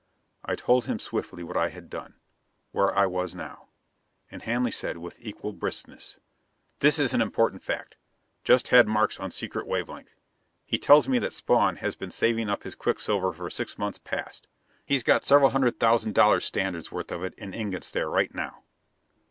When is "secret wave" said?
9.29-9.89